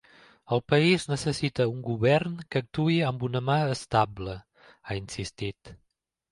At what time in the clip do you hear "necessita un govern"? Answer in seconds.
1.11-2.41